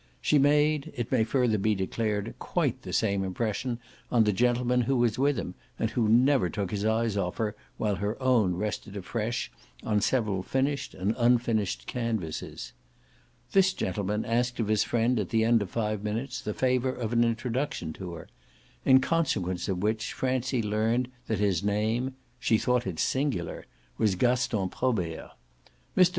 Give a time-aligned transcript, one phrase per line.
[0.19, 3.77] She made, it may further be declared, quite the same impression
[4.11, 7.55] on the gentleman who was with him and who never took his eyes off her
[7.77, 9.51] while her own rested afresh
[9.83, 12.73] on several finished and unfinished canvases.
[13.51, 17.13] This gentleman asked of his friend at the end of five minutes the favour of
[17.13, 18.27] an introduction to her;
[18.83, 23.67] in consequence of which Francie learned that his name she thought it singular
[23.99, 25.29] was Gaston Probert.
[25.95, 26.09] Mr.